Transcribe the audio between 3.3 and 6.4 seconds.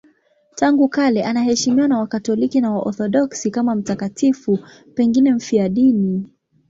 kama mtakatifu, pengine mfiadini.